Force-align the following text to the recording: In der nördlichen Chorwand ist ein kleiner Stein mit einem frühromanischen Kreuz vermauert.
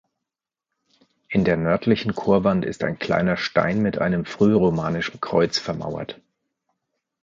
In 1.29 1.45
der 1.45 1.57
nördlichen 1.57 2.15
Chorwand 2.15 2.65
ist 2.65 2.83
ein 2.83 2.97
kleiner 2.97 3.37
Stein 3.37 3.83
mit 3.83 3.99
einem 3.99 4.25
frühromanischen 4.25 5.21
Kreuz 5.21 5.59
vermauert. 5.59 6.19